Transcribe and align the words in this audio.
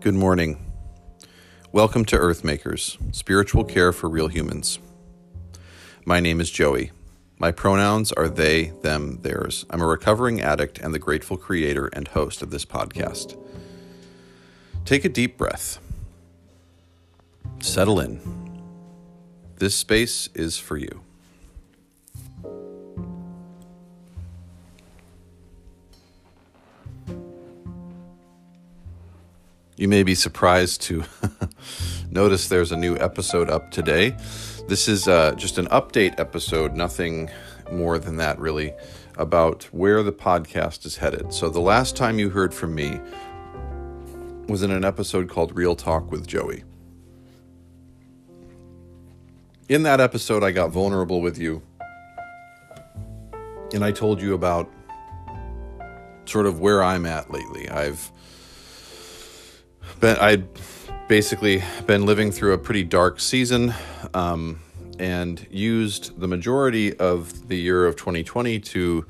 Good 0.00 0.14
morning. 0.14 0.72
Welcome 1.72 2.06
to 2.06 2.16
Earthmakers, 2.16 2.96
spiritual 3.14 3.64
care 3.64 3.92
for 3.92 4.08
real 4.08 4.28
humans. 4.28 4.78
My 6.06 6.20
name 6.20 6.40
is 6.40 6.50
Joey. 6.50 6.92
My 7.38 7.52
pronouns 7.52 8.10
are 8.12 8.30
they, 8.30 8.70
them, 8.80 9.18
theirs. 9.20 9.66
I'm 9.68 9.82
a 9.82 9.86
recovering 9.86 10.40
addict 10.40 10.78
and 10.78 10.94
the 10.94 10.98
grateful 10.98 11.36
creator 11.36 11.88
and 11.88 12.08
host 12.08 12.40
of 12.40 12.50
this 12.50 12.64
podcast. 12.64 13.36
Take 14.86 15.04
a 15.04 15.10
deep 15.10 15.36
breath. 15.36 15.78
Settle 17.60 18.00
in. 18.00 18.22
This 19.56 19.74
space 19.74 20.30
is 20.32 20.56
for 20.56 20.78
you. 20.78 21.02
You 29.80 29.88
may 29.88 30.02
be 30.02 30.14
surprised 30.14 30.82
to 30.82 31.04
notice 32.10 32.48
there's 32.48 32.70
a 32.70 32.76
new 32.76 32.98
episode 32.98 33.48
up 33.48 33.70
today. 33.70 34.14
This 34.68 34.88
is 34.88 35.08
uh, 35.08 35.32
just 35.36 35.56
an 35.56 35.68
update 35.68 36.20
episode, 36.20 36.74
nothing 36.74 37.30
more 37.72 37.98
than 37.98 38.16
that, 38.16 38.38
really, 38.38 38.74
about 39.16 39.64
where 39.72 40.02
the 40.02 40.12
podcast 40.12 40.84
is 40.84 40.98
headed. 40.98 41.32
So, 41.32 41.48
the 41.48 41.60
last 41.60 41.96
time 41.96 42.18
you 42.18 42.28
heard 42.28 42.52
from 42.52 42.74
me 42.74 43.00
was 44.48 44.62
in 44.62 44.70
an 44.70 44.84
episode 44.84 45.30
called 45.30 45.56
Real 45.56 45.74
Talk 45.74 46.10
with 46.12 46.26
Joey. 46.26 46.62
In 49.70 49.84
that 49.84 49.98
episode, 49.98 50.44
I 50.44 50.50
got 50.50 50.72
vulnerable 50.72 51.22
with 51.22 51.38
you, 51.38 51.62
and 53.72 53.82
I 53.82 53.92
told 53.92 54.20
you 54.20 54.34
about 54.34 54.70
sort 56.26 56.44
of 56.44 56.60
where 56.60 56.82
I'm 56.82 57.06
at 57.06 57.30
lately. 57.30 57.70
I've 57.70 58.12
been 60.00 60.16
I 60.18 60.42
basically 61.08 61.62
been 61.86 62.06
living 62.06 62.30
through 62.30 62.54
a 62.54 62.58
pretty 62.58 62.84
dark 62.84 63.20
season 63.20 63.74
um, 64.14 64.60
and 64.98 65.46
used 65.50 66.18
the 66.18 66.28
majority 66.28 66.96
of 66.98 67.48
the 67.48 67.56
year 67.56 67.86
of 67.86 67.96
2020 67.96 68.60
to 68.60 69.06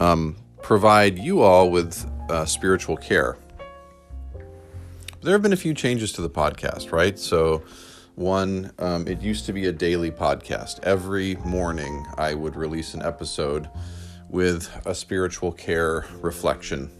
um, 0.00 0.36
provide 0.62 1.18
you 1.18 1.42
all 1.42 1.70
with 1.70 2.10
uh, 2.30 2.44
spiritual 2.44 2.96
care. 2.96 3.36
There 5.22 5.32
have 5.32 5.42
been 5.42 5.52
a 5.52 5.56
few 5.56 5.74
changes 5.74 6.12
to 6.12 6.22
the 6.22 6.30
podcast, 6.30 6.92
right? 6.92 7.18
So, 7.18 7.62
one, 8.14 8.72
um, 8.78 9.06
it 9.06 9.20
used 9.20 9.46
to 9.46 9.52
be 9.52 9.66
a 9.66 9.72
daily 9.72 10.10
podcast. 10.10 10.82
Every 10.82 11.36
morning, 11.36 12.06
I 12.16 12.34
would 12.34 12.56
release 12.56 12.94
an 12.94 13.02
episode 13.02 13.68
with 14.28 14.70
a 14.86 14.94
spiritual 14.94 15.52
care 15.52 16.06
reflection. 16.20 16.90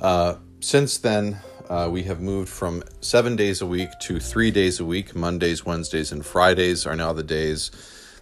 Uh, 0.00 0.36
since 0.66 0.98
then, 0.98 1.38
uh, 1.68 1.88
we 1.88 2.02
have 2.02 2.20
moved 2.20 2.48
from 2.48 2.82
seven 3.00 3.36
days 3.36 3.62
a 3.62 3.66
week 3.66 3.88
to 4.00 4.18
three 4.18 4.50
days 4.50 4.80
a 4.80 4.84
week. 4.84 5.14
Mondays, 5.14 5.64
Wednesdays, 5.64 6.10
and 6.10 6.26
Fridays 6.26 6.88
are 6.88 6.96
now 6.96 7.12
the 7.12 7.22
days 7.22 7.70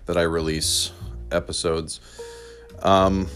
that 0.05 0.19
I 0.19 0.25
release 0.25 0.93
episodes. 1.33 2.01
Um, 2.83 3.29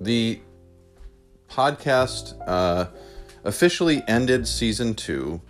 the 0.00 0.38
podcast 1.50 2.40
uh, 2.46 2.86
officially 3.42 4.04
ended 4.06 4.46
season 4.46 4.94
two 4.94 5.40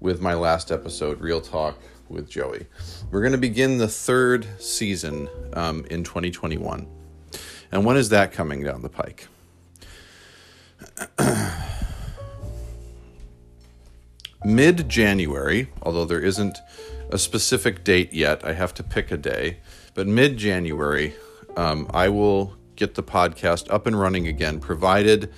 with 0.00 0.20
my 0.20 0.34
last 0.34 0.72
episode, 0.72 1.20
Real 1.20 1.40
Talk 1.40 1.78
with 2.08 2.28
Joey. 2.28 2.66
We're 3.10 3.20
going 3.20 3.32
to 3.32 3.38
begin 3.38 3.78
the 3.78 3.88
third 3.88 4.46
season 4.58 5.28
um, 5.52 5.84
in 5.90 6.02
2021. 6.02 6.88
And 7.70 7.84
when 7.84 7.96
is 7.96 8.08
that 8.08 8.32
coming 8.32 8.64
down 8.64 8.82
the 8.82 8.88
pike? 8.88 9.28
Mid 14.44 14.88
January, 14.88 15.68
although 15.82 16.06
there 16.06 16.20
isn't 16.20 16.58
a 17.10 17.18
specific 17.18 17.84
date 17.84 18.12
yet, 18.12 18.44
I 18.44 18.54
have 18.54 18.72
to 18.74 18.82
pick 18.82 19.10
a 19.10 19.18
day, 19.18 19.58
but 19.94 20.06
mid 20.06 20.38
January, 20.38 21.14
um, 21.56 21.90
I 21.92 22.08
will 22.08 22.56
get 22.74 22.94
the 22.94 23.02
podcast 23.02 23.70
up 23.70 23.86
and 23.86 24.00
running 24.00 24.26
again, 24.26 24.58
provided 24.60 25.30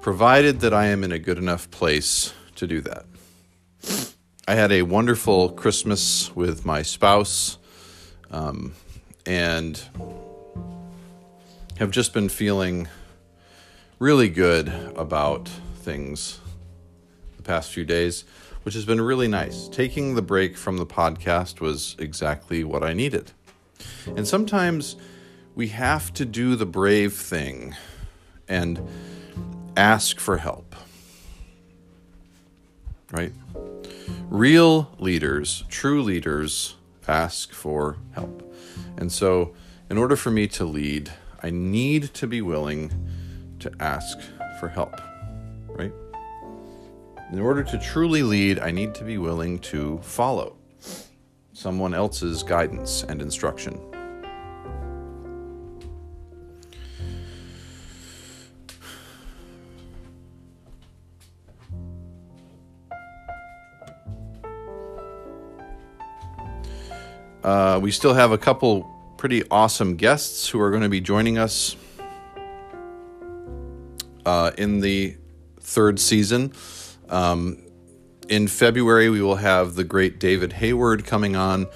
provided 0.00 0.58
that 0.58 0.74
I 0.74 0.86
am 0.86 1.04
in 1.04 1.12
a 1.12 1.18
good 1.20 1.38
enough 1.38 1.70
place 1.70 2.34
to 2.56 2.66
do 2.66 2.80
that. 2.80 3.06
I 4.46 4.54
had 4.54 4.72
a 4.72 4.82
wonderful 4.82 5.50
Christmas 5.50 6.34
with 6.34 6.64
my 6.64 6.82
spouse 6.82 7.58
um, 8.30 8.74
and 9.24 9.82
have 11.78 11.90
just 11.90 12.12
been 12.12 12.28
feeling 12.28 12.88
really 13.98 14.28
good 14.28 14.68
about 14.96 15.48
things 15.76 16.40
the 17.36 17.42
past 17.42 17.72
few 17.72 17.84
days, 17.84 18.24
which 18.64 18.74
has 18.74 18.84
been 18.84 19.00
really 19.00 19.28
nice. 19.28 19.68
Taking 19.68 20.14
the 20.14 20.22
break 20.22 20.56
from 20.56 20.76
the 20.76 20.86
podcast 20.86 21.60
was 21.60 21.96
exactly 21.98 22.64
what 22.64 22.82
I 22.82 22.92
needed. 22.92 23.32
And 24.06 24.26
sometimes 24.26 24.96
we 25.54 25.68
have 25.68 26.12
to 26.14 26.24
do 26.24 26.56
the 26.56 26.66
brave 26.66 27.14
thing 27.14 27.76
and 28.48 28.88
ask 29.76 30.18
for 30.18 30.38
help. 30.38 30.74
Right? 33.10 33.32
Real 34.32 34.90
leaders, 34.98 35.62
true 35.68 36.02
leaders, 36.02 36.76
ask 37.06 37.52
for 37.52 37.98
help. 38.14 38.50
And 38.96 39.12
so, 39.12 39.52
in 39.90 39.98
order 39.98 40.16
for 40.16 40.30
me 40.30 40.48
to 40.48 40.64
lead, 40.64 41.12
I 41.42 41.50
need 41.50 42.14
to 42.14 42.26
be 42.26 42.40
willing 42.40 42.90
to 43.58 43.70
ask 43.78 44.18
for 44.58 44.68
help, 44.68 44.98
right? 45.68 45.92
In 47.30 47.40
order 47.40 47.62
to 47.62 47.78
truly 47.78 48.22
lead, 48.22 48.58
I 48.58 48.70
need 48.70 48.94
to 48.94 49.04
be 49.04 49.18
willing 49.18 49.58
to 49.58 49.98
follow 49.98 50.56
someone 51.52 51.92
else's 51.92 52.42
guidance 52.42 53.02
and 53.02 53.20
instruction. 53.20 53.91
Uh, 67.42 67.80
we 67.82 67.90
still 67.90 68.14
have 68.14 68.30
a 68.30 68.38
couple 68.38 68.88
pretty 69.16 69.42
awesome 69.50 69.96
guests 69.96 70.48
who 70.48 70.60
are 70.60 70.70
going 70.70 70.82
to 70.82 70.88
be 70.88 71.00
joining 71.00 71.38
us 71.38 71.76
uh, 74.24 74.52
in 74.56 74.80
the 74.80 75.16
third 75.60 75.98
season. 75.98 76.52
Um, 77.08 77.58
in 78.28 78.46
February, 78.46 79.10
we 79.10 79.20
will 79.20 79.36
have 79.36 79.74
the 79.74 79.84
great 79.84 80.20
David 80.20 80.52
Hayward 80.54 81.04
coming 81.04 81.34
on. 81.34 81.66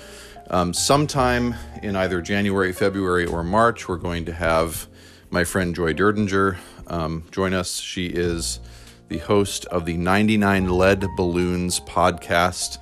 Um, 0.48 0.72
sometime 0.72 1.56
in 1.82 1.96
either 1.96 2.22
January, 2.22 2.72
February, 2.72 3.26
or 3.26 3.42
March, 3.42 3.88
we're 3.88 3.96
going 3.96 4.24
to 4.26 4.32
have 4.32 4.86
my 5.30 5.42
friend 5.42 5.74
Joy 5.74 5.92
Derdinger 5.92 6.56
um, 6.86 7.24
join 7.32 7.52
us. 7.52 7.80
She 7.80 8.06
is 8.06 8.60
the 9.08 9.18
host 9.18 9.64
of 9.66 9.84
the 9.84 9.96
99 9.96 10.68
Lead 10.78 11.04
Balloons 11.16 11.80
podcast. 11.80 12.78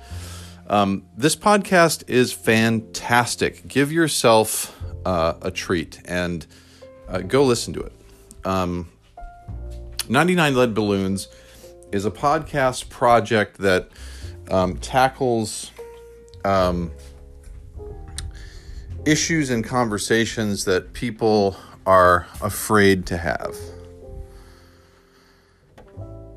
Um, 0.67 1.05
this 1.15 1.35
podcast 1.35 2.09
is 2.09 2.33
fantastic. 2.33 3.67
Give 3.67 3.91
yourself 3.91 4.75
uh, 5.05 5.35
a 5.41 5.51
treat 5.51 6.01
and 6.05 6.45
uh, 7.07 7.19
go 7.19 7.43
listen 7.43 7.73
to 7.73 7.81
it. 7.81 7.93
Um, 8.43 8.89
99 10.09 10.55
Lead 10.55 10.73
Balloons 10.73 11.27
is 11.91 12.05
a 12.05 12.11
podcast 12.11 12.89
project 12.89 13.59
that 13.59 13.89
um, 14.49 14.77
tackles 14.77 15.71
um, 16.43 16.91
issues 19.05 19.51
and 19.51 19.63
conversations 19.63 20.65
that 20.65 20.93
people 20.93 21.55
are 21.85 22.25
afraid 22.41 23.05
to 23.07 23.17
have. 23.17 23.55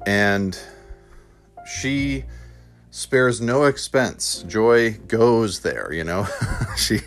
And 0.06 0.58
she 1.67 2.25
spares 2.90 3.40
no 3.40 3.64
expense. 3.64 4.44
Joy 4.49 4.93
goes 5.06 5.61
there, 5.61 5.93
you 5.93 6.05
know. 6.05 6.26
she 6.76 7.00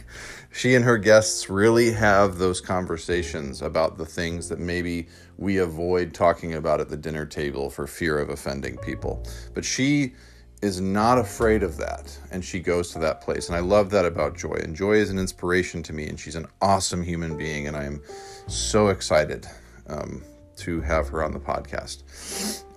she 0.51 0.75
and 0.75 0.83
her 0.83 0.97
guests 0.97 1.49
really 1.49 1.91
have 1.91 2.37
those 2.37 2.59
conversations 2.59 3.61
about 3.61 3.97
the 3.97 4.05
things 4.05 4.49
that 4.49 4.59
maybe 4.59 5.07
we 5.37 5.57
avoid 5.57 6.13
talking 6.13 6.55
about 6.55 6.81
at 6.81 6.89
the 6.89 6.97
dinner 6.97 7.25
table 7.25 7.69
for 7.69 7.87
fear 7.87 8.19
of 8.19 8.29
offending 8.29 8.77
people. 8.77 9.25
But 9.53 9.63
she 9.63 10.13
is 10.61 10.79
not 10.79 11.17
afraid 11.17 11.63
of 11.63 11.77
that 11.77 12.15
and 12.31 12.43
she 12.43 12.59
goes 12.59 12.91
to 12.91 12.99
that 12.99 13.21
place. 13.21 13.47
And 13.47 13.55
I 13.55 13.61
love 13.61 13.89
that 13.91 14.05
about 14.05 14.37
Joy. 14.37 14.59
And 14.61 14.75
Joy 14.75 14.97
is 14.97 15.09
an 15.09 15.17
inspiration 15.17 15.81
to 15.83 15.93
me 15.93 16.07
and 16.07 16.19
she's 16.19 16.35
an 16.35 16.47
awesome 16.61 17.01
human 17.01 17.37
being 17.37 17.67
and 17.67 17.77
I 17.77 17.85
am 17.85 18.01
so 18.47 18.89
excited 18.89 19.47
um, 19.87 20.21
to 20.57 20.81
have 20.81 21.07
her 21.09 21.23
on 21.23 21.31
the 21.31 21.39
podcast. 21.39 22.03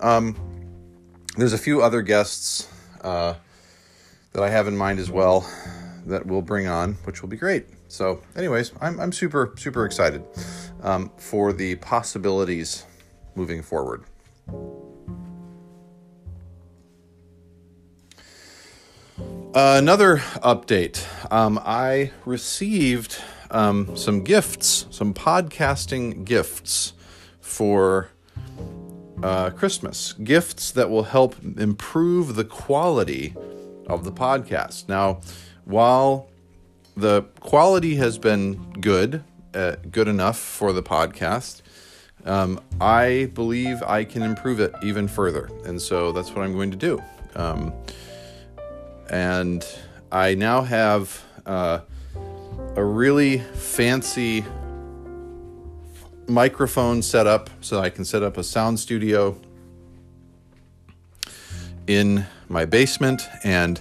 Um, 0.00 0.36
there's 1.36 1.52
a 1.52 1.58
few 1.58 1.82
other 1.82 2.02
guests 2.02 2.68
uh, 3.04 3.34
that 4.32 4.42
I 4.42 4.50
have 4.50 4.66
in 4.66 4.76
mind 4.76 4.98
as 4.98 5.10
well 5.10 5.48
that 6.06 6.26
we'll 6.26 6.42
bring 6.42 6.66
on, 6.66 6.94
which 7.04 7.22
will 7.22 7.28
be 7.28 7.36
great. 7.36 7.66
So, 7.88 8.20
anyways, 8.36 8.72
I'm, 8.80 8.98
I'm 8.98 9.12
super, 9.12 9.54
super 9.56 9.86
excited 9.86 10.24
um, 10.82 11.10
for 11.16 11.52
the 11.52 11.76
possibilities 11.76 12.84
moving 13.34 13.62
forward. 13.62 14.04
Uh, 19.54 19.76
another 19.78 20.16
update. 20.42 21.06
Um, 21.30 21.60
I 21.64 22.10
received 22.24 23.22
um, 23.52 23.96
some 23.96 24.24
gifts, 24.24 24.86
some 24.90 25.14
podcasting 25.14 26.24
gifts 26.24 26.94
for 27.40 28.10
uh, 29.22 29.50
Christmas. 29.50 30.12
Gifts 30.14 30.70
that 30.72 30.90
will 30.90 31.04
help 31.04 31.36
improve 31.58 32.36
the 32.36 32.44
quality 32.44 33.34
of 33.86 34.04
the 34.04 34.12
podcast. 34.12 34.88
Now, 34.88 35.20
while 35.64 36.28
the 36.96 37.22
quality 37.40 37.96
has 37.96 38.18
been 38.18 38.72
good, 38.80 39.24
uh, 39.54 39.76
good 39.90 40.08
enough 40.08 40.38
for 40.38 40.72
the 40.72 40.82
podcast, 40.82 41.62
um, 42.24 42.60
I 42.80 43.30
believe 43.34 43.82
I 43.82 44.04
can 44.04 44.22
improve 44.22 44.60
it 44.60 44.74
even 44.82 45.08
further. 45.08 45.50
And 45.64 45.80
so 45.80 46.12
that's 46.12 46.30
what 46.30 46.44
I'm 46.44 46.54
going 46.54 46.70
to 46.70 46.76
do. 46.76 47.02
Um, 47.34 47.72
and 49.10 49.66
I 50.10 50.34
now 50.34 50.62
have 50.62 51.22
uh, 51.44 51.80
a 52.76 52.84
really 52.84 53.38
fancy 53.38 54.44
microphone 56.26 57.02
set 57.02 57.26
up 57.26 57.50
so 57.60 57.80
I 57.80 57.90
can 57.90 58.04
set 58.04 58.22
up 58.22 58.36
a 58.36 58.42
sound 58.42 58.78
studio 58.80 59.40
in 61.86 62.26
my 62.48 62.64
basement 62.64 63.22
and 63.42 63.80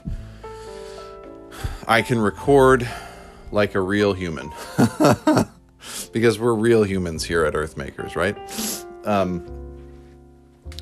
I 1.88 2.02
can 2.02 2.20
record 2.20 2.88
like 3.52 3.76
a 3.76 3.82
real 3.82 4.14
human 4.14 4.52
because 6.12 6.40
we're 6.40 6.56
real 6.56 6.84
humans 6.84 7.24
here 7.24 7.46
at 7.46 7.54
Earthmakers, 7.54 8.16
right? 8.16 8.38
Um, 9.06 9.46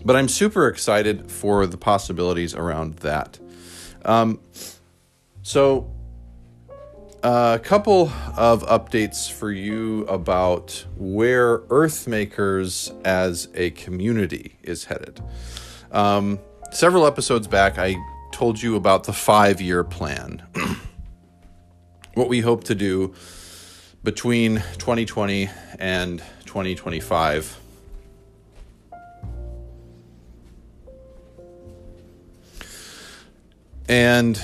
but 0.03 0.15
I'm 0.15 0.27
super 0.27 0.67
excited 0.67 1.29
for 1.29 1.65
the 1.67 1.77
possibilities 1.77 2.55
around 2.55 2.95
that. 2.97 3.39
Um, 4.05 4.39
so, 5.43 5.91
a 7.23 7.59
couple 7.63 8.12
of 8.35 8.63
updates 8.63 9.31
for 9.31 9.51
you 9.51 10.06
about 10.06 10.85
where 10.97 11.59
Earthmakers 11.59 12.94
as 13.06 13.47
a 13.53 13.71
community 13.71 14.57
is 14.63 14.85
headed. 14.85 15.21
Um, 15.91 16.39
several 16.71 17.06
episodes 17.06 17.47
back, 17.47 17.77
I 17.77 17.95
told 18.31 18.62
you 18.62 18.75
about 18.75 19.03
the 19.03 19.13
five 19.13 19.62
year 19.62 19.83
plan. 19.83 20.44
what 22.15 22.27
we 22.27 22.39
hope 22.41 22.63
to 22.65 22.75
do 22.75 23.13
between 24.03 24.56
2020 24.79 25.50
and 25.79 26.19
2025 26.45 27.59
And 33.91 34.41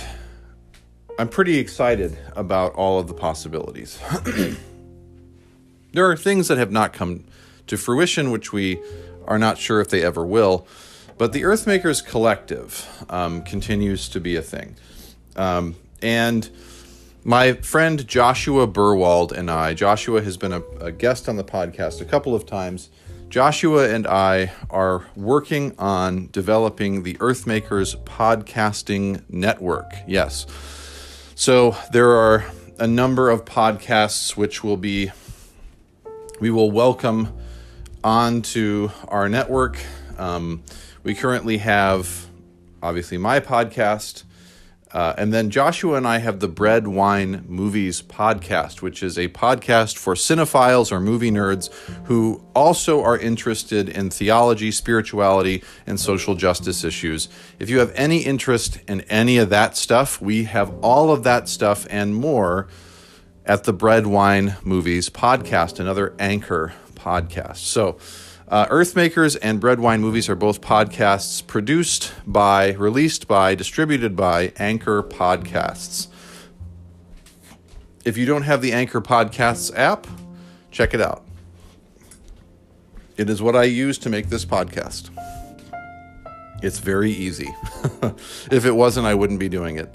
I'm 1.19 1.29
pretty 1.29 1.57
excited 1.57 2.15
about 2.35 2.73
all 2.75 2.99
of 2.99 3.07
the 3.07 3.13
possibilities. 3.15 3.99
there 5.93 6.09
are 6.09 6.15
things 6.15 6.47
that 6.47 6.59
have 6.59 6.71
not 6.71 6.93
come 6.93 7.23
to 7.65 7.75
fruition, 7.75 8.29
which 8.29 8.53
we 8.53 8.79
are 9.25 9.39
not 9.39 9.57
sure 9.57 9.81
if 9.81 9.89
they 9.89 10.03
ever 10.03 10.23
will. 10.23 10.67
But 11.17 11.33
the 11.33 11.41
Earthmakers 11.41 12.05
Collective 12.05 13.05
um, 13.09 13.41
continues 13.41 14.07
to 14.09 14.19
be 14.19 14.35
a 14.35 14.43
thing. 14.43 14.75
Um, 15.35 15.75
and 16.03 16.47
my 17.23 17.53
friend 17.53 18.07
Joshua 18.07 18.67
Burwald 18.67 19.31
and 19.31 19.49
I, 19.49 19.73
Joshua 19.73 20.21
has 20.21 20.37
been 20.37 20.53
a, 20.53 20.61
a 20.79 20.91
guest 20.91 21.27
on 21.27 21.35
the 21.35 21.43
podcast 21.43 21.99
a 21.99 22.05
couple 22.05 22.35
of 22.35 22.45
times. 22.45 22.89
Joshua 23.29 23.89
and 23.89 24.05
I 24.05 24.51
are 24.69 25.07
working 25.15 25.73
on 25.79 26.29
developing 26.31 27.01
the 27.01 27.15
Earthmakers 27.15 27.97
podcasting 28.03 29.23
network. 29.29 29.91
Yes. 30.07 30.45
So 31.39 31.77
there 31.91 32.09
are 32.09 32.45
a 32.79 32.87
number 32.87 33.29
of 33.29 33.45
podcasts 33.45 34.35
which 34.35 34.63
will 34.63 34.75
be, 34.75 35.11
we 36.39 36.49
will 36.49 36.71
welcome 36.71 37.31
onto 38.03 38.89
our 39.07 39.29
network. 39.29 39.77
Um, 40.17 40.63
we 41.03 41.13
currently 41.13 41.59
have, 41.59 42.25
obviously, 42.81 43.19
my 43.19 43.39
podcast. 43.39 44.23
Uh, 44.91 45.13
and 45.17 45.33
then 45.33 45.49
Joshua 45.49 45.97
and 45.97 46.07
I 46.07 46.19
have 46.19 46.39
the 46.39 46.47
Bread, 46.47 46.87
Wine, 46.87 47.43
Movies 47.47 48.01
podcast, 48.01 48.81
which 48.81 49.03
is 49.03 49.17
a 49.17 49.27
podcast 49.27 49.97
for 49.97 50.13
cinephiles 50.13 50.91
or 50.91 50.99
movie 50.99 51.31
nerds 51.31 51.73
who 52.05 52.43
also 52.55 53.03
are 53.03 53.17
interested 53.17 53.89
in 53.89 54.09
theology, 54.09 54.71
spirituality, 54.71 55.63
and 55.85 55.99
social 55.99 56.35
justice 56.35 56.83
issues. 56.83 57.27
If 57.59 57.69
you 57.69 57.79
have 57.79 57.91
any 57.95 58.19
interest 58.19 58.79
in 58.87 59.01
any 59.01 59.37
of 59.37 59.49
that 59.49 59.75
stuff, 59.75 60.21
we 60.21 60.45
have 60.45 60.73
all 60.81 61.11
of 61.11 61.23
that 61.23 61.49
stuff 61.49 61.85
and 61.89 62.15
more 62.15 62.67
at 63.45 63.65
the 63.65 63.73
Bread, 63.73 64.07
Wine, 64.07 64.55
Movies 64.63 65.09
podcast, 65.09 65.79
another 65.79 66.13
anchor 66.19 66.73
podcast. 66.95 67.57
So, 67.57 67.97
uh, 68.47 68.65
Earthmakers 68.67 69.37
and 69.41 69.59
Bread 69.59 69.79
Wine 69.79 70.01
Movies 70.01 70.29
are 70.29 70.35
both 70.35 70.61
podcasts 70.61 71.45
produced 71.45 72.13
by, 72.25 72.71
released 72.73 73.27
by, 73.27 73.55
distributed 73.55 74.15
by 74.15 74.53
Anchor 74.57 75.03
Podcasts. 75.03 76.07
If 78.05 78.17
you 78.17 78.25
don't 78.25 78.43
have 78.43 78.61
the 78.61 78.71
Anchor 78.71 79.01
Podcasts 79.01 79.75
app, 79.77 80.07
check 80.71 80.93
it 80.93 81.01
out. 81.01 81.25
It 83.17 83.29
is 83.29 83.41
what 83.41 83.55
I 83.55 83.63
use 83.63 83.97
to 83.99 84.09
make 84.09 84.29
this 84.29 84.45
podcast. 84.45 85.09
It's 86.63 86.79
very 86.79 87.11
easy. 87.11 87.53
if 88.51 88.65
it 88.65 88.71
wasn't, 88.71 89.07
I 89.07 89.13
wouldn't 89.13 89.39
be 89.39 89.49
doing 89.49 89.77
it. 89.77 89.93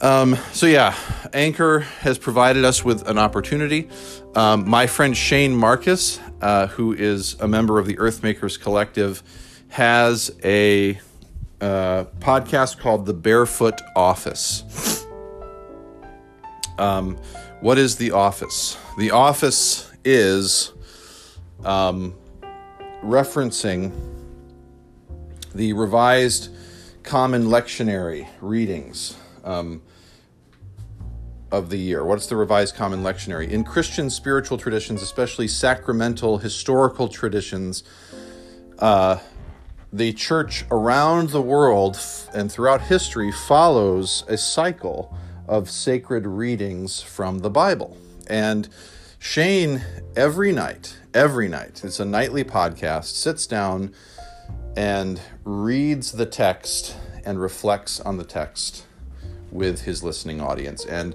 Um, 0.00 0.36
so, 0.52 0.66
yeah, 0.66 0.94
Anchor 1.32 1.80
has 1.80 2.18
provided 2.18 2.64
us 2.64 2.84
with 2.84 3.08
an 3.08 3.18
opportunity. 3.18 3.88
Um, 4.36 4.68
my 4.68 4.86
friend 4.86 5.16
Shane 5.16 5.56
Marcus, 5.56 6.20
uh, 6.40 6.68
who 6.68 6.92
is 6.92 7.34
a 7.40 7.48
member 7.48 7.80
of 7.80 7.86
the 7.86 7.96
Earthmakers 7.96 8.60
Collective, 8.60 9.24
has 9.68 10.30
a 10.44 11.00
uh, 11.60 12.04
podcast 12.20 12.78
called 12.78 13.06
The 13.06 13.14
Barefoot 13.14 13.80
Office. 13.96 15.04
Um, 16.78 17.16
what 17.60 17.76
is 17.76 17.96
The 17.96 18.12
Office? 18.12 18.78
The 18.98 19.10
Office 19.10 19.90
is 20.04 20.72
um, 21.64 22.14
referencing 23.02 23.92
the 25.56 25.72
revised 25.72 26.54
common 27.02 27.46
lectionary 27.46 28.28
readings 28.40 29.16
um, 29.44 29.82
of 31.50 31.70
the 31.70 31.78
year. 31.78 32.04
What's 32.04 32.26
the 32.26 32.36
Revised 32.36 32.74
Common 32.74 33.02
Lectionary? 33.02 33.48
In 33.48 33.64
Christian 33.64 34.10
spiritual 34.10 34.58
traditions, 34.58 35.02
especially 35.02 35.48
sacramental 35.48 36.38
historical 36.38 37.08
traditions, 37.08 37.84
uh, 38.78 39.18
the 39.92 40.12
church 40.12 40.64
around 40.70 41.30
the 41.30 41.40
world 41.40 41.98
and 42.34 42.52
throughout 42.52 42.82
history 42.82 43.32
follows 43.32 44.24
a 44.28 44.36
cycle 44.36 45.16
of 45.46 45.70
sacred 45.70 46.26
readings 46.26 47.00
from 47.00 47.38
the 47.38 47.48
Bible. 47.48 47.96
And 48.28 48.68
Shane, 49.18 49.82
every 50.14 50.52
night, 50.52 50.98
every 51.14 51.48
night, 51.48 51.82
it's 51.82 51.98
a 51.98 52.04
nightly 52.04 52.44
podcast, 52.44 53.14
sits 53.14 53.46
down 53.46 53.94
and 54.76 55.20
reads 55.44 56.12
the 56.12 56.26
text 56.26 56.94
and 57.24 57.40
reflects 57.40 57.98
on 58.00 58.18
the 58.18 58.24
text 58.24 58.84
with 59.50 59.82
his 59.82 60.02
listening 60.02 60.40
audience. 60.40 60.84
And 60.84 61.14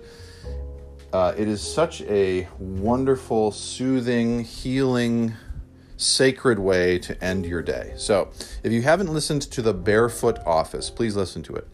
uh, 1.11 1.33
it 1.37 1.47
is 1.47 1.61
such 1.61 2.01
a 2.01 2.47
wonderful, 2.57 3.51
soothing, 3.51 4.43
healing, 4.43 5.33
sacred 5.97 6.59
way 6.59 6.97
to 6.99 7.23
end 7.23 7.45
your 7.45 7.61
day. 7.61 7.93
So, 7.97 8.29
if 8.63 8.71
you 8.71 8.81
haven't 8.81 9.13
listened 9.13 9.43
to 9.43 9.61
the 9.61 9.73
Barefoot 9.73 10.39
Office, 10.45 10.89
please 10.89 11.15
listen 11.15 11.43
to 11.43 11.55
it. 11.55 11.67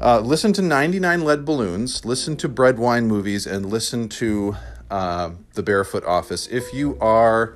Uh, 0.00 0.20
listen 0.20 0.52
to 0.54 0.62
99 0.62 1.24
Lead 1.24 1.44
Balloons, 1.44 2.04
listen 2.04 2.36
to 2.38 2.48
Bread 2.48 2.78
Wine 2.78 3.06
Movies, 3.06 3.46
and 3.46 3.66
listen 3.66 4.08
to 4.08 4.56
uh, 4.90 5.30
the 5.54 5.62
Barefoot 5.62 6.04
Office. 6.04 6.48
If 6.48 6.74
you 6.74 6.98
are 6.98 7.54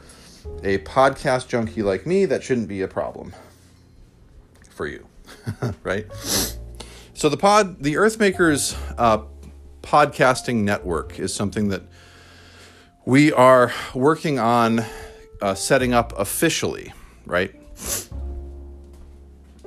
a 0.63 0.79
podcast 0.79 1.49
junkie 1.49 1.83
like 1.83 2.07
me, 2.07 2.25
that 2.27 2.43
shouldn't 2.43 2.69
be 2.69 2.83
a 2.83 2.89
problem 2.89 3.35
for 4.71 4.87
you, 4.87 5.07
right? 5.83 6.07
So 7.27 7.31
the 7.31 7.37
pod, 7.37 7.83
the 7.83 7.95
Earthmakers 7.95 8.79
uh, 8.97 9.23
podcasting 9.83 10.63
network 10.63 11.19
is 11.19 11.35
something 11.35 11.71
that 11.71 11.83
we 13.05 13.33
are 13.33 13.73
working 13.97 14.39
on 14.39 14.85
uh, 15.43 15.57
setting 15.57 15.93
up 15.93 16.17
officially, 16.17 16.93
right? 17.25 17.53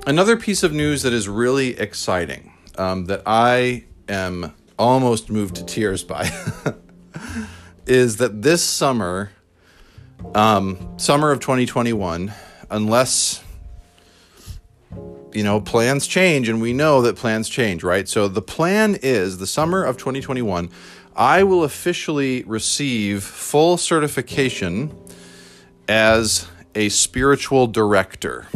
Another 0.06 0.38
piece 0.38 0.62
of 0.62 0.72
news 0.72 1.02
that 1.02 1.12
is 1.12 1.28
really 1.28 1.78
exciting 1.78 2.50
um, 2.78 3.04
that 3.04 3.24
I 3.26 3.84
am 4.08 4.54
almost 4.78 5.28
moved 5.28 5.56
to 5.56 5.64
tears 5.66 6.02
by 6.02 6.30
is 7.86 8.16
that 8.16 8.40
this 8.40 8.64
summer, 8.64 9.32
um, 10.34 10.94
summer 10.96 11.30
of 11.30 11.40
2021, 11.40 12.32
unless 12.70 13.44
you 15.32 15.44
know 15.44 15.60
plans 15.60 16.06
change, 16.06 16.48
and 16.48 16.60
we 16.60 16.72
know 16.72 17.02
that 17.02 17.16
plans 17.16 17.48
change, 17.48 17.82
right? 17.82 18.08
So 18.08 18.28
the 18.28 18.42
plan 18.42 18.96
is 19.02 19.38
the 19.38 19.46
summer 19.46 19.84
of 19.84 19.96
2021. 19.96 20.70
I 21.16 21.42
will 21.42 21.64
officially 21.64 22.44
receive 22.44 23.24
full 23.24 23.76
certification 23.76 24.96
as 25.88 26.48
a 26.74 26.88
spiritual 26.88 27.66
director. 27.66 28.46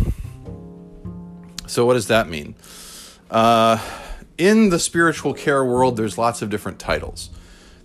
So, 1.66 1.84
what 1.84 1.94
does 1.94 2.06
that 2.08 2.28
mean? 2.28 2.54
Uh, 3.30 3.78
in 4.38 4.70
the 4.70 4.78
spiritual 4.78 5.34
care 5.34 5.64
world, 5.64 5.96
there's 5.96 6.16
lots 6.16 6.42
of 6.42 6.50
different 6.50 6.78
titles. 6.78 7.30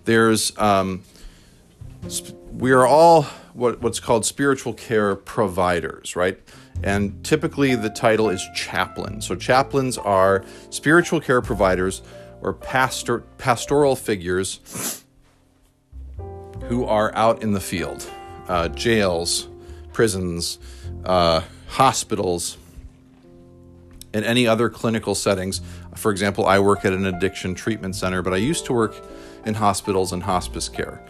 There's, 0.04 0.56
um, 0.58 1.02
sp- 2.08 2.39
we 2.52 2.72
are 2.72 2.86
all 2.86 3.22
what, 3.54 3.80
what's 3.80 4.00
called 4.00 4.24
spiritual 4.24 4.72
care 4.72 5.16
providers, 5.16 6.16
right? 6.16 6.38
And 6.82 7.24
typically 7.24 7.74
the 7.74 7.90
title 7.90 8.30
is 8.30 8.46
chaplain. 8.54 9.20
So, 9.20 9.34
chaplains 9.34 9.98
are 9.98 10.44
spiritual 10.70 11.20
care 11.20 11.42
providers 11.42 12.02
or 12.40 12.52
pastor, 12.52 13.20
pastoral 13.38 13.96
figures 13.96 15.04
who 16.68 16.84
are 16.84 17.14
out 17.14 17.42
in 17.42 17.52
the 17.52 17.60
field, 17.60 18.08
uh, 18.48 18.68
jails, 18.68 19.48
prisons, 19.92 20.58
uh, 21.04 21.42
hospitals, 21.66 22.56
and 24.14 24.24
any 24.24 24.46
other 24.46 24.70
clinical 24.70 25.14
settings. 25.14 25.60
For 25.96 26.10
example, 26.10 26.46
I 26.46 26.58
work 26.58 26.84
at 26.84 26.92
an 26.92 27.06
addiction 27.06 27.54
treatment 27.54 27.96
center, 27.96 28.22
but 28.22 28.32
I 28.32 28.38
used 28.38 28.64
to 28.66 28.72
work 28.72 28.94
in 29.44 29.54
hospitals 29.54 30.12
and 30.12 30.22
hospice 30.22 30.68
care. 30.68 31.02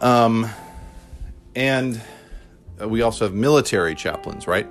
Um, 0.00 0.48
and 1.54 2.00
we 2.80 3.02
also 3.02 3.26
have 3.26 3.34
military 3.34 3.94
chaplains, 3.94 4.46
right? 4.46 4.66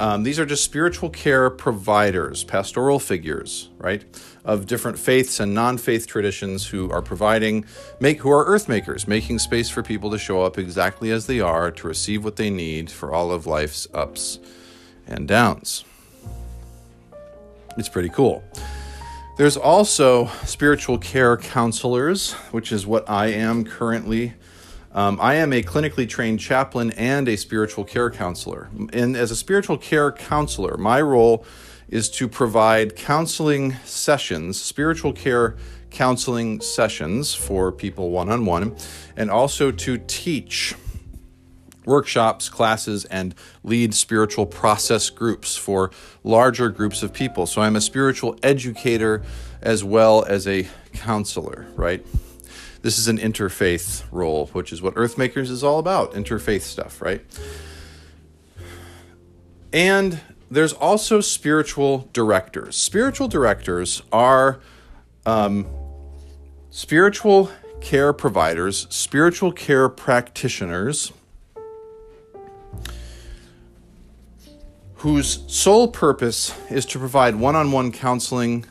Um, 0.00 0.22
these 0.22 0.38
are 0.38 0.46
just 0.46 0.64
spiritual 0.64 1.10
care 1.10 1.50
providers, 1.50 2.42
pastoral 2.42 2.98
figures, 2.98 3.68
right, 3.76 4.02
of 4.46 4.64
different 4.64 4.98
faiths 4.98 5.40
and 5.40 5.52
non-faith 5.52 6.06
traditions 6.06 6.66
who 6.66 6.90
are 6.90 7.02
providing, 7.02 7.66
make 8.00 8.18
who 8.20 8.30
are 8.30 8.46
earth 8.46 8.66
makers, 8.66 9.06
making 9.06 9.38
space 9.38 9.68
for 9.68 9.82
people 9.82 10.10
to 10.10 10.18
show 10.18 10.42
up 10.42 10.56
exactly 10.56 11.10
as 11.10 11.26
they 11.26 11.38
are 11.40 11.70
to 11.72 11.86
receive 11.86 12.24
what 12.24 12.36
they 12.36 12.48
need 12.48 12.90
for 12.90 13.12
all 13.12 13.30
of 13.30 13.46
life's 13.46 13.86
ups 13.92 14.38
and 15.06 15.28
downs. 15.28 15.84
It's 17.76 17.90
pretty 17.90 18.08
cool. 18.08 18.42
There's 19.36 19.56
also 19.56 20.26
spiritual 20.44 20.96
care 20.96 21.36
counselors, 21.36 22.32
which 22.52 22.72
is 22.72 22.86
what 22.86 23.08
I 23.08 23.28
am 23.28 23.64
currently 23.64 24.32
um, 24.92 25.18
I 25.20 25.34
am 25.34 25.52
a 25.52 25.62
clinically 25.62 26.08
trained 26.08 26.40
chaplain 26.40 26.90
and 26.92 27.28
a 27.28 27.36
spiritual 27.36 27.84
care 27.84 28.10
counselor. 28.10 28.68
And 28.92 29.16
as 29.16 29.30
a 29.30 29.36
spiritual 29.36 29.78
care 29.78 30.10
counselor, 30.10 30.76
my 30.76 31.00
role 31.00 31.44
is 31.88 32.08
to 32.10 32.28
provide 32.28 32.96
counseling 32.96 33.74
sessions, 33.84 34.60
spiritual 34.60 35.12
care 35.12 35.56
counseling 35.90 36.60
sessions 36.60 37.34
for 37.34 37.72
people 37.72 38.10
one 38.10 38.30
on 38.30 38.46
one, 38.46 38.76
and 39.16 39.30
also 39.30 39.70
to 39.72 39.98
teach 39.98 40.74
workshops, 41.84 42.48
classes, 42.48 43.04
and 43.06 43.34
lead 43.64 43.94
spiritual 43.94 44.46
process 44.46 45.10
groups 45.10 45.56
for 45.56 45.90
larger 46.22 46.68
groups 46.68 47.02
of 47.02 47.12
people. 47.12 47.46
So 47.46 47.62
I'm 47.62 47.76
a 47.76 47.80
spiritual 47.80 48.38
educator 48.42 49.22
as 49.60 49.82
well 49.82 50.24
as 50.24 50.46
a 50.46 50.68
counselor, 50.92 51.66
right? 51.74 52.04
This 52.82 52.98
is 52.98 53.08
an 53.08 53.18
interfaith 53.18 54.04
role, 54.10 54.46
which 54.48 54.72
is 54.72 54.80
what 54.80 54.94
Earthmakers 54.94 55.50
is 55.50 55.62
all 55.62 55.78
about 55.78 56.12
interfaith 56.12 56.62
stuff, 56.62 57.02
right? 57.02 57.22
And 59.72 60.20
there's 60.50 60.72
also 60.72 61.20
spiritual 61.20 62.08
directors. 62.12 62.76
Spiritual 62.76 63.28
directors 63.28 64.02
are 64.10 64.60
um, 65.26 65.66
spiritual 66.70 67.50
care 67.80 68.12
providers, 68.12 68.86
spiritual 68.90 69.52
care 69.52 69.88
practitioners 69.88 71.12
whose 74.96 75.44
sole 75.46 75.88
purpose 75.88 76.54
is 76.70 76.84
to 76.84 76.98
provide 76.98 77.34
one 77.34 77.56
on 77.56 77.72
one 77.72 77.90
counseling 77.90 78.66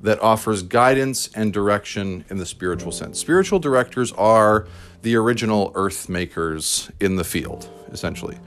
that 0.00 0.20
offers 0.20 0.62
guidance 0.62 1.28
and 1.34 1.52
direction 1.52 2.24
in 2.28 2.38
the 2.38 2.46
spiritual 2.46 2.92
sense. 2.92 3.18
Spiritual 3.18 3.58
directors 3.58 4.12
are 4.12 4.66
the 5.02 5.16
original 5.16 5.72
earth 5.74 6.08
makers 6.08 6.90
in 7.00 7.16
the 7.16 7.24
field, 7.24 7.68
essentially. 7.90 8.38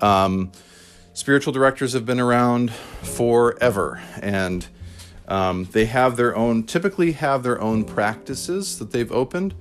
Um, 0.00 0.50
spiritual 1.14 1.52
directors 1.52 1.92
have 1.92 2.04
been 2.04 2.20
around 2.20 2.72
forever, 2.72 4.02
and 4.20 4.66
um, 5.28 5.68
they 5.72 5.86
have 5.86 6.16
their 6.16 6.34
own, 6.36 6.64
typically 6.64 7.12
have 7.12 7.42
their 7.42 7.60
own 7.60 7.84
practices 7.84 8.78
that 8.78 8.90
they've 8.90 9.12
opened. 9.12 9.54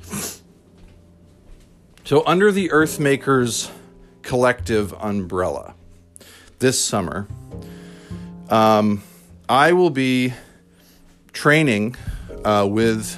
So, 2.04 2.24
under 2.25 2.51
the 2.51 2.72
Earth 2.72 3.00
Makers 3.00 3.70
collective 4.24 4.94
umbrella, 4.94 5.75
this 6.60 6.84
summer, 6.84 7.28
um, 8.50 9.04
I 9.48 9.72
will 9.74 9.90
be 9.90 10.34
training 11.33 11.95
uh, 12.43 12.67
with 12.69 13.17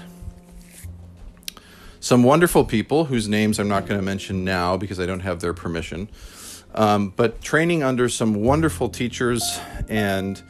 some 2.00 2.24
wonderful 2.24 2.66
people 2.66 3.06
whose 3.06 3.30
names 3.30 3.60
I'm 3.60 3.70
not 3.70 3.86
going 3.88 4.00
to 4.00 4.06
mention 4.06 4.44
now 4.44 4.76
because 4.76 5.00
I 5.00 5.06
don't 5.06 5.22
have 5.22 5.40
their 5.40 5.54
permission. 5.54 6.10
Um, 6.76 7.14
but 7.16 7.42
training 7.42 7.84
under 7.84 8.10
some 8.10 8.36
wonderful 8.36 8.90
teachers 8.90 9.60
and 9.88 10.42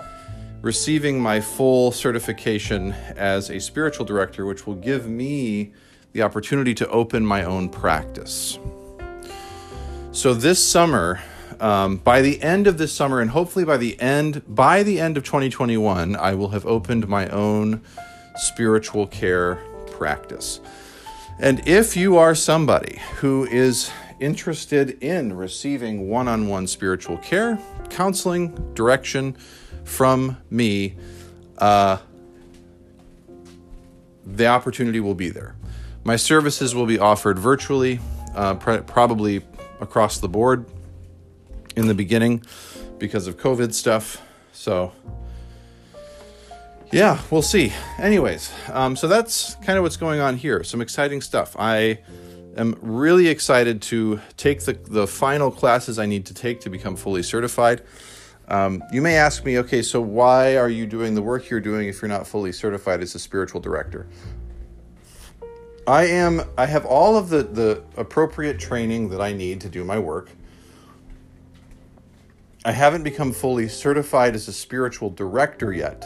receiving 0.61 1.21
my 1.21 1.41
full 1.41 1.91
certification 1.91 2.93
as 3.15 3.49
a 3.49 3.59
spiritual 3.59 4.05
director, 4.05 4.45
which 4.45 4.65
will 4.65 4.75
give 4.75 5.07
me 5.07 5.73
the 6.13 6.21
opportunity 6.21 6.73
to 6.75 6.87
open 6.87 7.25
my 7.25 7.43
own 7.43 7.69
practice. 7.69 8.57
So 10.11 10.33
this 10.33 10.63
summer, 10.65 11.21
um, 11.63 11.95
by 11.95 12.21
the 12.21 12.41
end 12.43 12.67
of 12.67 12.77
this 12.77 12.93
summer, 12.93 13.21
and 13.21 13.31
hopefully 13.31 13.63
by 13.63 13.77
the 13.77 13.99
end 14.01 14.43
by 14.53 14.83
the 14.83 14.99
end 14.99 15.15
of 15.15 15.23
2021, 15.23 16.13
I 16.13 16.33
will 16.35 16.49
have 16.49 16.65
opened 16.65 17.07
my 17.07 17.29
own 17.29 17.81
spiritual 18.35 19.07
care 19.07 19.55
practice. 19.87 20.59
And 21.39 21.65
if 21.65 21.95
you 21.95 22.17
are 22.17 22.35
somebody 22.35 22.99
who 23.15 23.45
is 23.45 23.89
interested 24.19 25.01
in 25.01 25.37
receiving 25.37 26.09
one-on-one 26.09 26.67
spiritual 26.67 27.17
care, 27.19 27.57
counseling, 27.89 28.73
direction 28.73 29.37
from 29.85 30.37
me, 30.49 30.95
uh, 31.59 31.97
the 34.25 34.47
opportunity 34.47 34.99
will 34.99 35.15
be 35.15 35.29
there. 35.29 35.55
My 36.03 36.17
services 36.17 36.75
will 36.75 36.85
be 36.85 36.99
offered 36.99 37.39
virtually, 37.39 38.01
uh, 38.35 38.55
pr- 38.55 38.79
probably 38.79 39.41
across 39.79 40.17
the 40.17 40.27
board 40.27 40.65
in 41.75 41.87
the 41.87 41.93
beginning 41.93 42.43
because 42.99 43.27
of 43.27 43.37
COVID 43.37 43.73
stuff. 43.73 44.21
So, 44.51 44.91
yeah, 46.91 47.19
we'll 47.31 47.41
see. 47.41 47.73
Anyways, 47.97 48.51
um, 48.71 48.95
so 48.95 49.07
that's 49.07 49.55
kind 49.55 49.77
of 49.77 49.83
what's 49.83 49.97
going 49.97 50.19
on 50.19 50.37
here. 50.37 50.63
Some 50.63 50.81
exciting 50.81 51.21
stuff. 51.21 51.55
I 51.57 51.99
am 52.55 52.77
really 52.81 53.27
excited 53.27 53.81
to 53.83 54.21
take 54.37 54.61
the, 54.61 54.73
the 54.73 55.07
final 55.07 55.49
classes 55.49 55.97
I 55.97 56.05
need 56.05 56.27
to 56.27 56.33
take 56.33 56.61
to 56.61 56.69
become 56.69 56.95
fully 56.95 57.23
certified. 57.23 57.81
Um, 58.47 58.83
you 58.91 59.01
may 59.01 59.15
ask 59.15 59.43
me, 59.45 59.57
okay, 59.59 59.81
so 59.81 60.01
why 60.01 60.57
are 60.57 60.69
you 60.69 60.85
doing 60.85 61.15
the 61.15 61.21
work 61.21 61.49
you're 61.49 61.59
doing 61.61 61.87
if 61.87 62.01
you're 62.01 62.09
not 62.09 62.27
fully 62.27 62.51
certified 62.51 63.01
as 63.01 63.15
a 63.15 63.19
spiritual 63.19 63.61
director? 63.61 64.05
I 65.87 66.05
am, 66.05 66.43
I 66.57 66.65
have 66.65 66.85
all 66.85 67.17
of 67.17 67.29
the, 67.29 67.43
the 67.43 67.83
appropriate 67.97 68.59
training 68.59 69.09
that 69.09 69.21
I 69.21 69.33
need 69.33 69.61
to 69.61 69.69
do 69.69 69.83
my 69.83 69.97
work. 69.97 70.29
I 72.65 72.71
haven't 72.71 73.03
become 73.03 73.33
fully 73.33 73.67
certified 73.67 74.35
as 74.35 74.47
a 74.47 74.53
spiritual 74.53 75.09
director 75.09 75.73
yet 75.73 76.05